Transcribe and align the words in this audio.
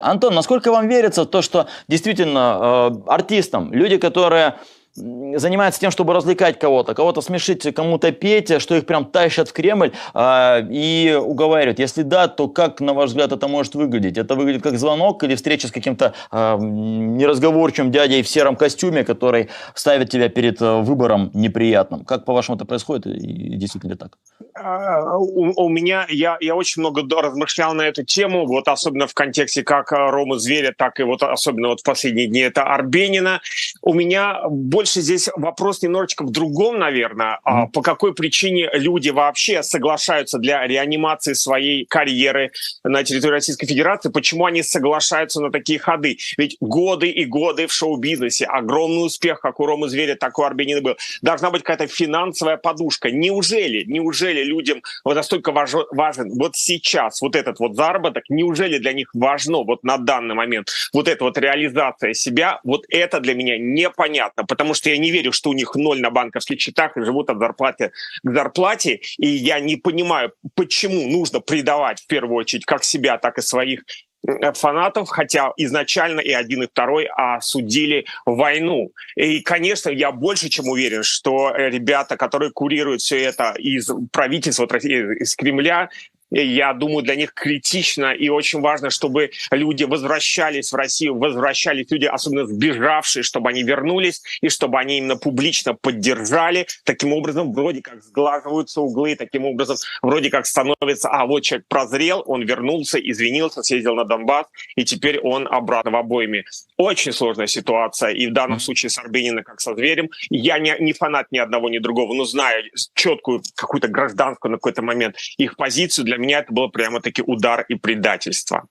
Антон, 0.00 0.34
насколько 0.34 0.72
вам 0.72 0.88
верится 0.88 1.26
то, 1.26 1.42
что 1.42 1.66
действительно 1.86 2.90
э, 3.06 3.10
артистам, 3.10 3.72
люди, 3.72 3.98
которые 3.98 4.54
занимается 4.94 5.80
тем, 5.80 5.90
чтобы 5.90 6.14
развлекать 6.14 6.58
кого-то, 6.58 6.94
кого-то 6.94 7.20
смешить, 7.20 7.74
кому-то 7.74 8.12
петь, 8.12 8.60
что 8.60 8.76
их 8.76 8.86
прям 8.86 9.04
тащат 9.04 9.48
в 9.48 9.52
Кремль 9.52 9.92
э, 10.14 10.62
и 10.70 11.16
уговаривают. 11.20 11.78
Если 11.78 12.02
да, 12.02 12.28
то 12.28 12.48
как, 12.48 12.80
на 12.80 12.92
ваш 12.92 13.10
взгляд, 13.10 13.32
это 13.32 13.48
может 13.48 13.74
выглядеть? 13.74 14.18
Это 14.18 14.34
выглядит 14.34 14.62
как 14.62 14.78
звонок 14.78 15.22
или 15.24 15.34
встреча 15.34 15.68
с 15.68 15.72
каким-то 15.72 16.14
э, 16.32 16.56
неразговорчивым 16.60 17.90
дядей 17.92 18.22
в 18.22 18.28
сером 18.28 18.56
костюме, 18.56 19.04
который 19.04 19.48
ставит 19.74 20.10
тебя 20.10 20.28
перед 20.28 20.60
э, 20.60 20.80
выбором 20.80 21.30
неприятным? 21.34 22.04
Как, 22.04 22.24
по-вашему, 22.24 22.56
это 22.56 22.64
происходит 22.64 23.06
и 23.06 23.56
действительно 23.56 23.92
ли 23.92 23.96
так? 23.96 24.18
А, 24.54 25.16
у, 25.18 25.64
у 25.64 25.68
меня, 25.68 26.06
я, 26.08 26.36
я 26.40 26.56
очень 26.56 26.80
много 26.80 27.02
размышлял 27.20 27.74
на 27.74 27.82
эту 27.82 28.02
тему, 28.02 28.46
вот 28.46 28.68
особенно 28.68 29.06
в 29.06 29.14
контексте 29.14 29.62
как 29.62 29.92
Рома 29.92 30.38
Зверя, 30.38 30.74
так 30.76 30.98
и 31.00 31.04
вот 31.04 31.22
особенно 31.22 31.68
вот 31.68 31.80
в 31.80 31.84
последние 31.84 32.26
дни 32.26 32.40
это 32.40 32.64
Арбенина. 32.64 33.40
У 33.82 33.94
меня 33.94 34.40
больше 34.48 34.79
здесь 34.86 35.28
вопрос 35.36 35.82
немножечко 35.82 36.24
в 36.24 36.30
другом, 36.30 36.78
наверное. 36.78 37.40
Mm-hmm. 37.44 37.72
По 37.72 37.82
какой 37.82 38.14
причине 38.14 38.70
люди 38.72 39.10
вообще 39.10 39.62
соглашаются 39.62 40.38
для 40.38 40.66
реанимации 40.66 41.34
своей 41.34 41.84
карьеры 41.86 42.52
на 42.84 43.04
территории 43.04 43.32
Российской 43.32 43.66
Федерации? 43.66 44.10
Почему 44.10 44.46
они 44.46 44.62
соглашаются 44.62 45.40
на 45.40 45.50
такие 45.50 45.78
ходы? 45.78 46.18
Ведь 46.38 46.56
годы 46.60 47.08
и 47.08 47.24
годы 47.24 47.66
в 47.66 47.72
шоу-бизнесе, 47.72 48.46
огромный 48.46 49.06
успех, 49.06 49.40
как 49.40 49.60
у 49.60 49.66
Ромы 49.66 49.88
Зверя, 49.88 50.14
так 50.14 50.38
у 50.38 50.42
Арбенина 50.42 50.80
был. 50.80 50.96
Должна 51.22 51.50
быть 51.50 51.62
какая-то 51.62 51.92
финансовая 51.92 52.56
подушка. 52.56 53.10
Неужели, 53.10 53.84
неужели 53.84 54.42
людям 54.42 54.82
вот 55.04 55.14
настолько 55.14 55.52
важен, 55.52 55.84
важен 55.90 56.30
вот 56.38 56.56
сейчас 56.56 57.20
вот 57.20 57.36
этот 57.36 57.58
вот 57.58 57.76
заработок? 57.76 58.24
Неужели 58.28 58.78
для 58.78 58.92
них 58.92 59.10
важно 59.14 59.64
вот 59.64 59.82
на 59.84 59.98
данный 59.98 60.34
момент 60.34 60.70
вот 60.92 61.08
эта 61.08 61.24
вот 61.24 61.38
реализация 61.38 62.14
себя? 62.14 62.60
Вот 62.64 62.84
это 62.88 63.20
для 63.20 63.34
меня 63.34 63.58
непонятно, 63.58 64.44
потому 64.44 64.69
потому 64.70 64.78
что 64.78 64.90
я 64.90 64.98
не 64.98 65.10
верю, 65.10 65.32
что 65.32 65.50
у 65.50 65.52
них 65.52 65.74
ноль 65.74 66.00
на 66.00 66.10
банковских 66.10 66.60
счетах 66.60 66.96
и 66.96 67.02
живут 67.02 67.28
от 67.28 67.38
зарплаты 67.38 67.90
к 68.22 68.30
зарплате. 68.30 69.00
И 69.18 69.26
я 69.26 69.58
не 69.58 69.74
понимаю, 69.74 70.32
почему 70.54 71.08
нужно 71.08 71.40
предавать 71.40 72.00
в 72.00 72.06
первую 72.06 72.36
очередь 72.36 72.64
как 72.64 72.84
себя, 72.84 73.18
так 73.18 73.38
и 73.38 73.42
своих 73.42 73.82
э, 74.28 74.52
фанатов, 74.52 75.08
хотя 75.08 75.52
изначально 75.56 76.20
и 76.20 76.30
один, 76.30 76.62
и 76.62 76.68
второй 76.68 77.08
осудили 77.16 78.06
войну. 78.24 78.92
И, 79.16 79.40
конечно, 79.40 79.90
я 79.90 80.12
больше 80.12 80.48
чем 80.48 80.68
уверен, 80.68 81.02
что 81.02 81.52
ребята, 81.56 82.16
которые 82.16 82.52
курируют 82.52 83.00
все 83.00 83.20
это 83.20 83.54
из 83.58 83.90
правительства, 84.12 84.66
из 84.66 85.34
Кремля, 85.34 85.90
я 86.30 86.72
думаю, 86.72 87.02
для 87.02 87.16
них 87.16 87.34
критично 87.34 88.12
и 88.12 88.28
очень 88.28 88.60
важно, 88.60 88.90
чтобы 88.90 89.30
люди 89.50 89.84
возвращались 89.84 90.72
в 90.72 90.76
Россию, 90.76 91.18
возвращались 91.18 91.90
люди, 91.90 92.06
особенно 92.06 92.46
сбежавшие, 92.46 93.22
чтобы 93.22 93.50
они 93.50 93.62
вернулись 93.62 94.22
и 94.40 94.48
чтобы 94.48 94.78
они 94.78 94.98
именно 94.98 95.16
публично 95.16 95.74
поддержали. 95.74 96.66
Таким 96.84 97.12
образом, 97.12 97.52
вроде 97.52 97.82
как 97.82 98.02
сглаживаются 98.02 98.80
углы, 98.80 99.16
таким 99.16 99.44
образом, 99.44 99.76
вроде 100.02 100.30
как 100.30 100.46
становится, 100.46 101.08
а 101.08 101.26
вот 101.26 101.40
человек 101.40 101.66
прозрел, 101.68 102.22
он 102.26 102.42
вернулся, 102.42 102.98
извинился, 102.98 103.62
съездил 103.62 103.94
на 103.94 104.04
Донбасс, 104.04 104.46
и 104.76 104.84
теперь 104.84 105.18
он 105.20 105.48
обратно 105.48 105.90
в 105.90 105.96
обоими. 105.96 106.44
Очень 106.76 107.12
сложная 107.12 107.46
ситуация, 107.46 108.10
и 108.10 108.26
в 108.26 108.32
данном 108.32 108.60
случае 108.60 108.90
с 108.90 108.98
Арбениным, 108.98 109.44
как 109.44 109.60
со 109.60 109.74
Зверем. 109.74 110.10
Я 110.30 110.58
не, 110.58 110.76
не 110.80 110.92
фанат 110.92 111.26
ни 111.30 111.38
одного, 111.38 111.68
ни 111.68 111.78
другого, 111.78 112.14
но 112.14 112.24
знаю 112.24 112.64
четкую 112.94 113.42
какую-то 113.56 113.88
гражданскую 113.88 114.52
на 114.52 114.58
какой-то 114.58 114.82
момент 114.82 115.16
их 115.38 115.56
позицию. 115.56 116.04
Для 116.04 116.18
меня 116.20 116.40
это 116.40 116.52
было 116.52 116.68
прямо-таки 116.68 117.22
удар 117.22 117.64
и 117.68 117.74
предательство. 117.74 118.68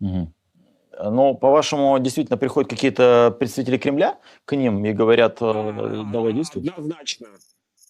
Угу. 0.00 0.32
Ну, 1.04 1.34
по-вашему, 1.34 1.98
действительно 1.98 2.36
приходят 2.36 2.70
какие-то 2.70 3.34
представители 3.38 3.78
Кремля 3.78 4.18
к 4.44 4.54
ним 4.54 4.84
и 4.84 4.92
говорят, 4.92 5.38
э, 5.40 6.04
давай 6.12 6.32
действуй? 6.32 6.68
Однозначно. 6.68 7.28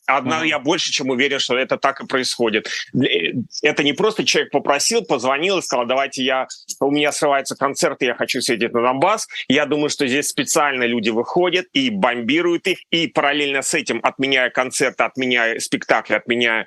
Одна, 0.07 0.39
ага. 0.39 0.47
я 0.47 0.59
больше 0.59 0.91
чем 0.91 1.11
уверен, 1.11 1.39
что 1.39 1.57
это 1.57 1.77
так 1.77 2.01
и 2.01 2.07
происходит. 2.07 2.69
Э, 2.95 3.33
это 3.63 3.83
не 3.83 3.93
просто 3.93 4.25
человек 4.25 4.53
попросил, 4.53 5.05
позвонил 5.05 5.59
и 5.59 5.63
сказал, 5.63 5.87
давайте 5.87 6.25
я, 6.25 6.49
у 6.81 6.91
меня 6.91 7.13
срывается 7.13 7.57
концерт, 7.57 8.03
и 8.03 8.07
я 8.07 8.15
хочу 8.15 8.41
съездить 8.41 8.73
на 8.73 8.83
Донбасс. 8.83 9.29
Я 9.49 9.67
думаю, 9.67 9.91
что 9.91 10.07
здесь 10.07 10.29
специально 10.29 10.85
люди 10.85 11.11
выходят 11.11 11.67
и 11.73 11.91
бомбируют 11.91 12.67
их, 12.67 12.79
и 12.91 13.07
параллельно 13.07 13.63
с 13.63 13.75
этим, 13.75 14.01
отменяя 14.03 14.51
концерты, 14.51 15.05
отменяя 15.05 15.59
спектакли, 15.61 16.15
отменяя 16.15 16.67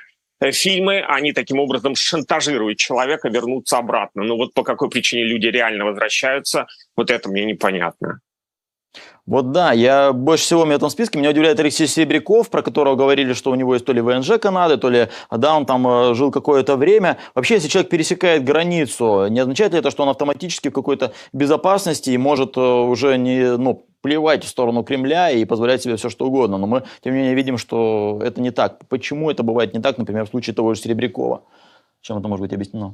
фильмы, 0.51 1.01
они 1.01 1.34
таким 1.34 1.59
образом 1.59 1.96
шантажируют 1.96 2.78
человека 2.78 3.29
вернуться 3.29 3.78
обратно. 3.78 4.23
Но 4.23 4.38
вот 4.38 4.53
по 4.53 4.63
какой 4.63 4.90
причине 4.90 5.23
люди 5.23 5.47
реально 5.47 5.85
возвращаются, 5.85 6.68
вот 6.96 7.09
это 7.09 7.29
мне 7.29 7.46
непонятно. 7.46 8.19
Вот 9.25 9.51
да, 9.51 9.72
я 9.72 10.13
больше 10.13 10.44
всего 10.44 10.66
в 10.66 10.69
этом 10.69 10.90
списке 10.91 11.18
меня 11.18 11.31
удивляет 11.31 11.59
Алексей 11.59 11.88
Серебряков, 11.88 12.51
про 12.51 12.62
которого 12.62 12.95
говорили, 12.95 13.34
что 13.34 13.50
у 13.50 13.56
него 13.56 13.74
есть 13.74 13.84
то 13.84 13.91
ли 13.91 14.00
ВНЖ 14.00 14.38
Канады, 14.40 14.78
то 14.78 14.88
ли 14.90 15.07
да, 15.31 15.56
он 15.56 15.66
там 15.66 15.88
э, 15.88 16.13
жил 16.13 16.29
какое-то 16.29 16.75
время. 16.75 17.18
Вообще, 17.34 17.56
если 17.56 17.68
человек 17.68 17.90
пересекает 17.90 18.44
границу, 18.44 19.28
не 19.28 19.40
означает 19.40 19.74
ли 19.74 19.79
это, 19.79 19.90
что 19.90 20.03
он 20.03 20.09
автоматически 20.09 20.69
в 20.69 20.74
какой-то 20.74 21.12
безопасности 21.34 22.12
и 22.12 22.18
может 22.18 22.56
э, 22.56 22.62
уже 22.62 23.18
не, 23.18 23.57
ну, 23.57 23.88
плевать 24.05 24.43
в 24.43 24.47
сторону 24.47 24.83
Кремля 24.83 25.31
и 25.31 25.45
позволять 25.45 25.81
себе 25.81 25.95
все 25.95 26.09
что 26.11 26.27
угодно. 26.27 26.59
Но 26.59 26.67
мы, 26.67 26.83
тем 27.01 27.13
не 27.13 27.21
менее, 27.21 27.33
видим, 27.33 27.57
что 27.57 28.19
это 28.23 28.39
не 28.39 28.51
так. 28.51 28.88
Почему 28.88 29.31
это 29.31 29.41
бывает 29.41 29.73
не 29.73 29.81
так, 29.81 29.97
например, 29.97 30.27
в 30.27 30.29
случае 30.29 30.53
того 30.53 30.75
же 30.75 30.81
Серебрякова? 30.81 31.41
Чем 32.01 32.19
это 32.19 32.27
может 32.27 32.41
быть 32.41 32.53
объяснено? 32.53 32.94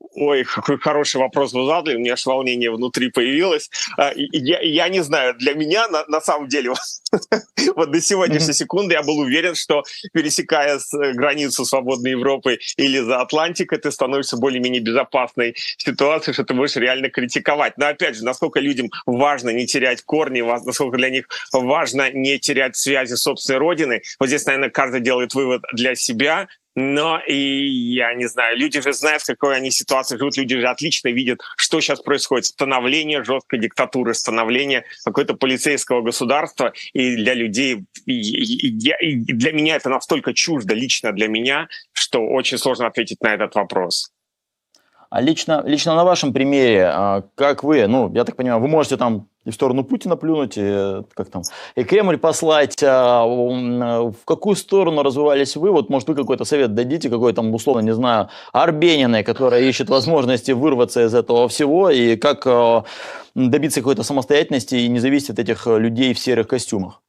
Ой, 0.00 0.44
какой 0.44 0.78
хороший 0.78 1.16
вопрос 1.16 1.52
вы 1.52 1.66
задали, 1.66 1.96
у 1.96 1.98
меня 1.98 2.12
аж 2.12 2.24
волнение 2.24 2.70
внутри 2.70 3.10
появилось. 3.10 3.68
А, 3.96 4.12
я, 4.14 4.60
я 4.60 4.88
не 4.88 5.02
знаю, 5.02 5.34
для 5.34 5.54
меня 5.54 5.88
на, 5.88 6.04
на 6.06 6.20
самом 6.20 6.48
деле 6.48 6.72
вот 7.76 7.90
до 7.90 8.00
сегодняшней 8.00 8.52
секунды 8.52 8.94
я 8.94 9.02
был 9.02 9.18
уверен, 9.18 9.56
что 9.56 9.82
пересекая 10.12 10.78
э, 10.78 11.12
границу 11.14 11.64
свободной 11.64 12.12
Европы 12.12 12.58
или 12.76 13.00
за 13.00 13.20
Атлантикой, 13.20 13.78
ты 13.78 13.90
становишься 13.90 14.36
более-менее 14.36 14.82
безопасной 14.82 15.56
ситуацией, 15.78 16.34
что 16.34 16.44
ты 16.44 16.54
можешь 16.54 16.76
реально 16.76 17.10
критиковать. 17.10 17.76
Но 17.76 17.88
опять 17.88 18.16
же, 18.16 18.24
насколько 18.24 18.60
людям 18.60 18.90
важно 19.04 19.50
не 19.50 19.66
терять 19.66 20.02
корни, 20.02 20.42
насколько 20.42 20.96
для 20.96 21.10
них 21.10 21.28
важно 21.52 22.10
не 22.12 22.38
терять 22.38 22.76
связи 22.76 23.14
с 23.14 23.22
собственной 23.22 23.58
родиной, 23.58 24.02
вот 24.20 24.28
здесь, 24.28 24.46
наверное, 24.46 24.70
каждый 24.70 25.00
делает 25.00 25.34
вывод 25.34 25.62
для 25.72 25.96
себя, 25.96 26.46
но 26.80 27.18
и 27.18 27.34
я 27.34 28.14
не 28.14 28.28
знаю, 28.28 28.56
люди 28.56 28.80
же 28.80 28.92
знают, 28.92 29.22
в 29.22 29.26
какой 29.26 29.56
они 29.56 29.72
ситуации 29.72 30.16
живут, 30.16 30.36
люди 30.36 30.60
же 30.60 30.68
отлично 30.68 31.08
видят, 31.08 31.40
что 31.56 31.80
сейчас 31.80 32.00
происходит. 32.00 32.46
Становление 32.46 33.24
жесткой 33.24 33.58
диктатуры, 33.58 34.14
становление 34.14 34.84
какого-то 35.04 35.34
полицейского 35.34 36.02
государства. 36.02 36.72
И 36.92 37.16
для 37.16 37.34
людей, 37.34 37.84
и, 38.06 38.70
для 38.70 39.52
меня 39.52 39.74
это 39.74 39.88
настолько 39.88 40.32
чуждо, 40.34 40.74
лично 40.74 41.10
для 41.10 41.26
меня, 41.26 41.66
что 41.92 42.24
очень 42.24 42.58
сложно 42.58 42.86
ответить 42.86 43.20
на 43.22 43.34
этот 43.34 43.56
вопрос. 43.56 44.12
А 45.10 45.22
лично, 45.22 45.62
лично 45.64 45.94
на 45.94 46.04
вашем 46.04 46.34
примере, 46.34 46.84
а, 46.84 47.22
как 47.34 47.64
вы, 47.64 47.86
ну, 47.86 48.12
я 48.12 48.24
так 48.24 48.36
понимаю, 48.36 48.60
вы 48.60 48.68
можете 48.68 48.98
там 48.98 49.28
и 49.46 49.50
в 49.50 49.54
сторону 49.54 49.82
Путина 49.82 50.16
плюнуть, 50.16 50.54
и, 50.56 51.02
как 51.14 51.30
там, 51.30 51.42
и 51.74 51.82
Кремль 51.82 52.18
послать. 52.18 52.82
А, 52.82 53.24
в 53.24 54.16
какую 54.26 54.54
сторону 54.56 55.02
развивались 55.02 55.56
вы? 55.56 55.70
Вот, 55.70 55.88
может, 55.88 56.08
вы 56.08 56.14
какой-то 56.14 56.44
совет 56.44 56.74
дадите, 56.74 57.08
какой 57.08 57.32
там, 57.32 57.54
условно, 57.54 57.80
не 57.80 57.94
знаю, 57.94 58.28
Арбениной, 58.52 59.24
которая 59.24 59.62
ищет 59.62 59.88
возможности 59.88 60.52
вырваться 60.52 61.02
из 61.02 61.14
этого 61.14 61.48
всего, 61.48 61.88
и 61.88 62.16
как 62.16 62.46
а, 62.46 62.84
добиться 63.34 63.80
какой-то 63.80 64.02
самостоятельности 64.02 64.74
и 64.74 64.88
не 64.88 64.98
зависеть 64.98 65.30
от 65.30 65.38
этих 65.38 65.66
людей 65.66 66.12
в 66.12 66.18
серых 66.18 66.48
костюмах? 66.48 67.00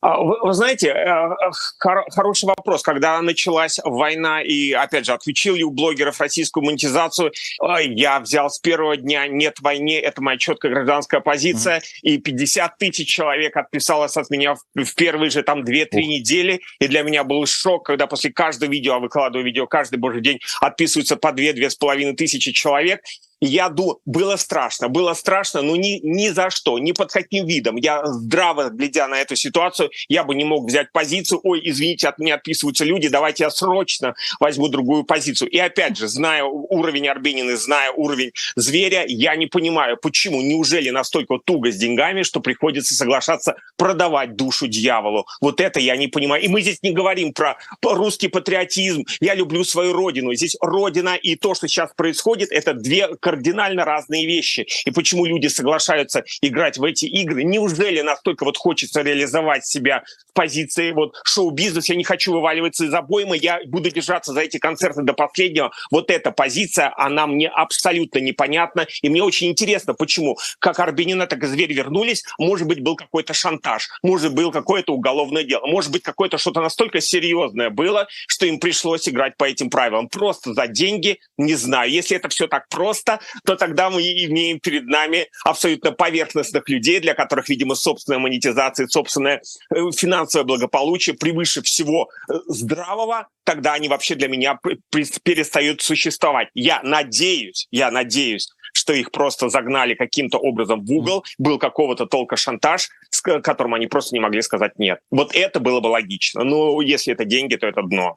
А, 0.00 0.20
вы, 0.22 0.36
вы 0.40 0.52
знаете, 0.54 0.88
э, 0.88 0.92
э, 0.92 1.50
хор, 1.80 2.04
хороший 2.10 2.44
вопрос. 2.44 2.82
Когда 2.82 3.20
началась 3.20 3.80
война, 3.84 4.42
и, 4.42 4.72
опять 4.72 5.06
же, 5.06 5.12
отключил 5.12 5.56
ли 5.56 5.64
у 5.64 5.70
блогеров 5.70 6.20
российскую 6.20 6.64
монетизацию, 6.64 7.32
я 7.60 8.20
взял 8.20 8.48
с 8.48 8.60
первого 8.60 8.96
дня 8.96 9.26
«нет 9.26 9.58
войне», 9.60 10.00
это 10.00 10.22
моя 10.22 10.38
четкая 10.38 10.70
гражданская 10.72 11.20
позиция, 11.20 11.78
mm-hmm. 11.78 11.82
и 12.02 12.18
50 12.18 12.78
тысяч 12.78 13.08
человек 13.08 13.56
отписалось 13.56 14.16
от 14.16 14.30
меня 14.30 14.54
в, 14.54 14.84
в 14.84 14.94
первые 14.94 15.30
же 15.30 15.42
там 15.42 15.62
2-3 15.62 15.88
uh-huh. 15.88 16.00
недели, 16.00 16.60
и 16.78 16.86
для 16.86 17.02
меня 17.02 17.24
был 17.24 17.44
шок, 17.46 17.86
когда 17.86 18.06
после 18.06 18.32
каждого 18.32 18.70
видео, 18.70 18.94
а 18.94 18.98
выкладываю 19.00 19.44
видео 19.44 19.66
каждый 19.66 19.98
божий 19.98 20.20
день, 20.20 20.38
отписываются 20.60 21.16
по 21.16 21.28
2-2,5 21.28 22.14
тысячи 22.14 22.52
человек, 22.52 23.00
я 23.40 23.68
думаю, 23.68 23.98
было 24.04 24.36
страшно, 24.36 24.88
было 24.88 25.14
страшно, 25.14 25.62
но 25.62 25.76
ни, 25.76 26.00
ни 26.02 26.28
за 26.28 26.50
что, 26.50 26.78
ни 26.78 26.92
под 26.92 27.10
каким 27.12 27.46
видом. 27.46 27.76
Я 27.76 28.04
здраво, 28.06 28.70
глядя 28.70 29.06
на 29.06 29.20
эту 29.20 29.36
ситуацию, 29.36 29.90
я 30.08 30.24
бы 30.24 30.34
не 30.34 30.44
мог 30.44 30.66
взять 30.66 30.92
позицию, 30.92 31.40
ой, 31.44 31.60
извините, 31.62 32.08
от 32.08 32.18
меня 32.18 32.34
отписываются 32.34 32.84
люди, 32.84 33.08
давайте 33.08 33.44
я 33.44 33.50
срочно 33.50 34.14
возьму 34.40 34.68
другую 34.68 35.04
позицию. 35.04 35.50
И 35.50 35.58
опять 35.58 35.96
же, 35.96 36.08
зная 36.08 36.44
уровень 36.44 37.08
Арбенины, 37.08 37.56
зная 37.56 37.92
уровень 37.92 38.32
зверя, 38.56 39.04
я 39.06 39.36
не 39.36 39.46
понимаю, 39.46 39.96
почему, 39.96 40.42
неужели 40.42 40.90
настолько 40.90 41.38
туго 41.44 41.70
с 41.70 41.76
деньгами, 41.76 42.22
что 42.22 42.40
приходится 42.40 42.94
соглашаться 42.94 43.56
продавать 43.76 44.36
душу 44.36 44.66
дьяволу. 44.66 45.26
Вот 45.40 45.60
это 45.60 45.80
я 45.80 45.96
не 45.96 46.08
понимаю. 46.08 46.42
И 46.42 46.48
мы 46.48 46.62
здесь 46.62 46.82
не 46.82 46.90
говорим 46.90 47.32
про 47.32 47.56
русский 47.82 48.28
патриотизм, 48.28 49.04
я 49.20 49.34
люблю 49.34 49.64
свою 49.64 49.92
родину. 49.92 50.34
Здесь 50.34 50.56
родина 50.60 51.14
и 51.14 51.36
то, 51.36 51.54
что 51.54 51.68
сейчас 51.68 51.92
происходит, 51.94 52.50
это 52.50 52.74
две 52.74 53.08
кардинально 53.28 53.84
разные 53.84 54.26
вещи. 54.26 54.66
И 54.86 54.90
почему 54.90 55.26
люди 55.26 55.48
соглашаются 55.48 56.24
играть 56.40 56.78
в 56.78 56.84
эти 56.84 57.04
игры? 57.04 57.42
Неужели 57.42 58.00
настолько 58.00 58.44
вот 58.44 58.56
хочется 58.56 59.02
реализовать 59.02 59.66
себя 59.66 60.02
в 60.30 60.32
позиции 60.32 60.92
вот 60.92 61.14
шоу-бизнес? 61.26 61.90
Я 61.90 61.96
не 61.96 62.04
хочу 62.04 62.32
вываливаться 62.32 62.86
из 62.86 62.94
обоймы, 62.94 63.36
я 63.36 63.60
буду 63.66 63.90
держаться 63.90 64.32
за 64.32 64.40
эти 64.40 64.56
концерты 64.56 65.02
до 65.02 65.12
последнего. 65.12 65.72
Вот 65.90 66.10
эта 66.10 66.30
позиция, 66.30 66.90
она 66.96 67.26
мне 67.26 67.48
абсолютно 67.48 68.18
непонятна. 68.18 68.86
И 69.02 69.10
мне 69.10 69.22
очень 69.22 69.48
интересно, 69.48 69.92
почему 69.92 70.38
как 70.58 70.80
Арбенина, 70.80 71.26
так 71.26 71.42
и 71.42 71.46
Зверь 71.46 71.74
вернулись. 71.74 72.24
Может 72.38 72.66
быть, 72.66 72.80
был 72.80 72.96
какой-то 72.96 73.34
шантаж, 73.34 73.88
может, 74.02 74.32
был 74.32 74.52
какое-то 74.52 74.94
уголовное 74.94 75.44
дело, 75.44 75.66
может 75.66 75.92
быть, 75.92 76.02
какое-то 76.02 76.38
что-то 76.38 76.62
настолько 76.62 77.02
серьезное 77.02 77.68
было, 77.68 78.06
что 78.26 78.46
им 78.46 78.58
пришлось 78.58 79.06
играть 79.06 79.36
по 79.36 79.44
этим 79.44 79.68
правилам. 79.68 80.08
Просто 80.08 80.54
за 80.54 80.66
деньги, 80.66 81.18
не 81.36 81.54
знаю. 81.54 81.90
Если 81.90 82.16
это 82.16 82.28
все 82.28 82.46
так 82.46 82.68
просто, 82.68 83.17
то 83.44 83.56
тогда 83.56 83.90
мы 83.90 84.02
имеем 84.02 84.60
перед 84.60 84.86
нами 84.86 85.28
абсолютно 85.44 85.92
поверхностных 85.92 86.68
людей, 86.68 87.00
для 87.00 87.14
которых, 87.14 87.48
видимо, 87.48 87.74
собственная 87.74 88.18
монетизация, 88.18 88.86
собственное 88.86 89.42
э, 89.74 89.90
финансовое 89.96 90.44
благополучие 90.44 91.16
превыше 91.16 91.62
всего 91.62 92.08
э, 92.28 92.34
здравого, 92.46 93.28
тогда 93.44 93.74
они 93.74 93.88
вообще 93.88 94.14
для 94.14 94.28
меня 94.28 94.58
перестают 94.90 95.80
существовать. 95.80 96.48
Я 96.54 96.80
надеюсь, 96.82 97.66
я 97.70 97.90
надеюсь, 97.90 98.48
что 98.72 98.92
их 98.92 99.10
просто 99.10 99.48
загнали 99.48 99.94
каким-то 99.94 100.38
образом 100.38 100.84
в 100.84 100.92
угол, 100.92 101.24
был 101.38 101.58
какого-то 101.58 102.06
толка 102.06 102.36
шантаж, 102.36 102.88
с 103.10 103.20
которым 103.20 103.74
они 103.74 103.86
просто 103.86 104.14
не 104.14 104.20
могли 104.20 104.42
сказать 104.42 104.78
нет. 104.78 105.00
Вот 105.10 105.34
это 105.34 105.60
было 105.60 105.80
бы 105.80 105.88
логично. 105.88 106.44
Но 106.44 106.80
если 106.82 107.12
это 107.12 107.24
деньги, 107.24 107.56
то 107.56 107.66
это 107.66 107.82
дно. 107.82 108.16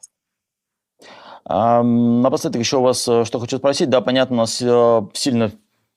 А, 1.44 1.82
напоследок 1.82 2.60
еще 2.60 2.78
у 2.78 2.82
вас 2.82 3.06
э, 3.08 3.24
что 3.24 3.38
хочу 3.38 3.58
спросить. 3.58 3.90
Да, 3.90 4.00
понятно, 4.00 4.36
у 4.36 4.38
нас 4.40 4.60
э, 4.62 5.02
сильно 5.14 5.52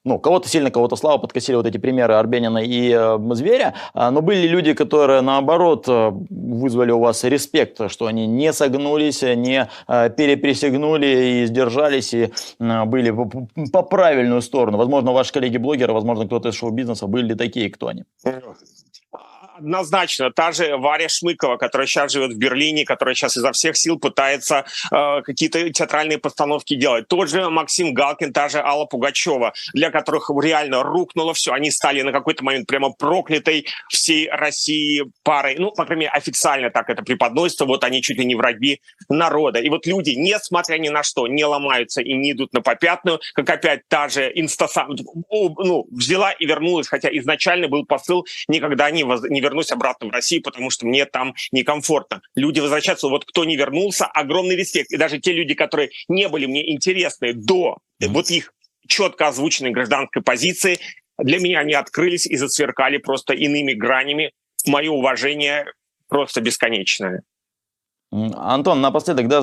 ну, 0.06 0.20
кого-то 0.20 0.48
сильно, 0.48 0.70
кого-то 0.70 0.96
слабо 0.96 1.24
подкосили 1.24 1.56
вот 1.56 1.66
эти 1.66 1.80
примеры 1.80 2.14
Арбенина 2.14 2.60
и 2.60 2.92
э, 2.92 3.18
Зверя, 3.32 3.74
э, 3.94 4.10
но 4.12 4.22
были 4.22 4.48
люди, 4.48 4.74
которые, 4.74 5.22
наоборот, 5.22 5.86
э, 5.88 6.12
вызвали 6.30 6.92
у 6.92 7.00
вас 7.00 7.24
респект, 7.24 7.92
что 7.92 8.06
они 8.06 8.28
не 8.28 8.54
согнулись, 8.54 9.24
не 9.24 9.68
э, 9.88 10.10
переприсягнули 10.12 11.08
и 11.08 11.46
сдержались, 11.48 12.14
и 12.14 12.32
э, 12.60 12.86
были 12.86 13.10
по, 13.10 13.48
по 13.74 13.82
правильную 13.82 14.42
сторону. 14.44 14.78
Возможно, 14.78 15.12
ваши 15.12 15.34
коллеги-блогеры, 15.34 15.92
возможно, 15.92 16.28
кто-то 16.28 16.50
из 16.50 16.56
шоу-бизнеса 16.56 17.08
были 17.08 17.34
такие, 17.34 17.72
кто 17.72 17.88
они? 17.88 18.04
Однозначно. 19.58 20.32
Та 20.32 20.52
же 20.52 20.78
Варя 20.78 21.08
Шмыкова, 21.08 21.58
которая 21.58 21.88
сейчас 21.88 22.12
живет 22.12 22.34
в 22.34 22.38
Берлине, 22.38 22.86
которая 22.86 23.16
сейчас 23.16 23.38
изо 23.38 23.52
всех 23.52 23.78
сил 23.78 23.98
пытается 23.98 24.66
э, 24.92 25.22
какие-то 25.22 25.70
театральные 25.70 26.18
постановки 26.18 26.76
делать. 26.76 27.08
Тот 27.08 27.30
же 27.30 27.50
Максим 27.50 27.94
Галкин, 27.94 28.34
та 28.34 28.50
же 28.50 28.60
Алла 28.60 28.86
Пугачева, 28.86 29.54
для 29.74 29.92
которых 29.92 30.30
реально 30.42 30.84
рухнуло 30.84 31.34
все. 31.34 31.54
Они 31.54 31.72
стали 31.72 32.02
на 32.02 32.12
какой-то 32.12 32.44
момент 32.44 32.68
прямо 32.68 32.92
проклятой 32.92 33.66
всей 33.90 34.30
России 34.30 35.04
парой. 35.24 35.56
Ну, 35.58 35.72
по 35.72 35.86
крайней 35.86 36.02
мере, 36.02 36.12
официально 36.12 36.70
так 36.70 36.90
это 36.90 37.04
преподносится. 37.04 37.66
Вот 37.66 37.84
они 37.84 38.02
чуть 38.02 38.18
ли 38.18 38.26
не 38.26 38.36
враги 38.36 38.82
народа. 39.10 39.60
И 39.60 39.70
вот 39.70 39.86
люди, 39.86 40.12
несмотря 40.12 40.78
ни 40.78 40.90
на 40.90 41.04
что, 41.04 41.28
не 41.28 41.46
ломаются 41.46 42.02
и 42.02 42.14
не 42.14 42.32
идут 42.32 42.54
на 42.54 42.62
попятную, 42.62 43.20
как 43.34 43.50
опять 43.50 43.88
та 43.88 44.10
же 44.10 44.32
Инстасам, 44.36 44.96
ну, 45.30 45.88
взяла 45.92 46.32
и 46.32 46.46
вернулась, 46.46 46.88
хотя 46.88 47.10
изначально 47.12 47.68
был 47.68 47.86
посыл 47.86 48.26
никогда 48.48 48.92
не, 48.92 49.04
воз, 49.04 49.22
не 49.24 49.42
вернусь 49.46 49.72
обратно 49.72 50.08
в 50.08 50.12
Россию, 50.12 50.42
потому 50.42 50.70
что 50.70 50.86
мне 50.86 51.06
там 51.06 51.34
некомфортно. 51.52 52.22
Люди 52.36 52.60
возвращаются, 52.60 53.08
вот 53.08 53.26
кто 53.26 53.46
не 53.46 53.56
вернулся, 53.56 54.06
огромный 54.06 54.56
респект. 54.56 54.92
И 54.92 54.98
даже 54.98 55.20
те 55.20 55.32
люди, 55.32 55.54
которые 55.54 55.90
не 56.08 56.28
были 56.28 56.46
мне 56.46 56.74
интересны 56.74 57.34
до 57.34 57.78
mm-hmm. 58.02 58.08
вот 58.10 58.30
их 58.30 58.54
четко 58.88 59.28
озвученной 59.28 59.72
гражданской 59.72 60.22
позиции, 60.22 60.80
для 61.18 61.40
меня 61.40 61.60
они 61.60 61.74
открылись 61.74 62.26
и 62.26 62.36
засверкали 62.36 62.98
просто 62.98 63.34
иными 63.34 63.74
гранями. 63.74 64.32
Мое 64.66 64.92
уважение 64.92 65.66
просто 66.10 66.42
бесконечное. 66.42 67.22
Антон, 68.38 68.82
напоследок, 68.82 69.28
да, 69.28 69.42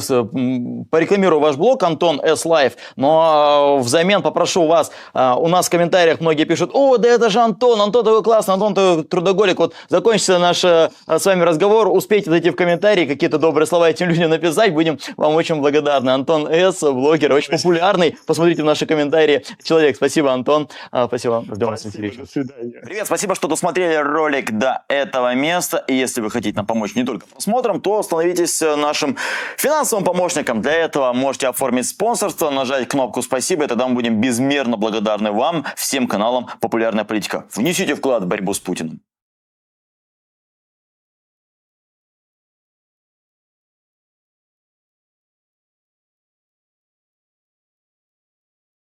порекламирую 0.91 1.41
ваш 1.41 1.57
блог, 1.57 1.83
Антон 1.83 2.21
S 2.21 2.47
Life, 2.47 2.73
но 2.97 3.21
а, 3.23 3.77
взамен 3.77 4.23
попрошу 4.23 4.67
вас, 4.67 4.91
а, 5.13 5.37
у 5.37 5.49
нас 5.49 5.67
в 5.67 5.71
комментариях 5.71 6.21
многие 6.21 6.45
пишут, 6.45 6.71
о, 6.73 6.97
да 6.97 7.09
это 7.09 7.29
же 7.29 7.41
Антон, 7.41 7.81
Антон 7.81 8.05
такой 8.05 8.23
классный, 8.23 8.55
Антон 8.55 8.75
такой 8.75 9.05
трудоголик, 9.05 9.59
вот 9.59 9.75
закончится 9.89 10.39
наш 10.39 10.65
а, 10.65 10.91
с 11.07 11.25
вами 11.25 11.43
разговор, 11.43 11.89
успейте 11.89 12.31
зайти 12.31 12.51
в 12.51 12.57
комментарии, 12.57 13.05
какие-то 13.05 13.39
добрые 13.39 13.67
слова 13.67 13.91
этим 13.91 14.09
людям 14.11 14.31
написать, 14.31 14.73
будем 14.73 14.99
вам 15.17 15.35
очень 15.35 15.57
благодарны. 15.57 16.11
Антон 16.11 16.49
С, 16.51 16.81
блогер, 16.81 17.33
очень 17.33 17.57
популярный, 17.57 18.17
посмотрите 18.27 18.63
в 18.63 18.67
наши 18.67 18.87
комментарии, 18.87 19.45
человек, 19.63 19.97
спасибо, 19.97 20.33
Антон, 20.33 20.69
спасибо, 21.07 21.45
ждем 21.51 21.69
вас. 21.69 21.83
До 21.83 21.91
свидания. 21.91 22.81
Привет, 22.85 23.07
спасибо, 23.07 23.35
что 23.35 23.49
досмотрели 23.49 23.97
ролик 23.97 24.53
до 24.53 24.83
этого 24.89 25.35
места, 25.35 25.85
и 25.89 25.95
если 25.95 26.21
вы 26.21 26.31
хотите 26.31 26.57
нам 26.57 26.67
помочь 26.67 26.95
не 26.95 27.05
только 27.05 27.27
просмотром, 27.27 27.81
то 27.81 28.03
становитесь 28.03 28.62
нашим 28.63 29.17
финансовым 29.57 30.05
помощником. 30.05 30.63
Для 30.63 30.73
этого 30.73 31.13
можете 31.13 31.49
оформить 31.49 31.89
спонсорство, 31.89 32.51
нажать 32.51 32.89
кнопку 32.89 33.23
«Спасибо», 33.23 33.65
и 33.65 33.67
тогда 33.67 33.87
мы 33.87 33.95
будем 33.95 34.21
безмерно 34.21 34.77
благодарны 34.77 35.33
вам, 35.33 35.65
всем 35.77 36.07
каналам 36.07 36.49
«Популярная 36.61 37.05
политика». 37.05 37.47
Внесите 37.55 37.95
вклад 37.95 38.23
в 38.25 38.27
борьбу 38.27 38.55
с 38.55 38.61
Путиным. 38.61 39.01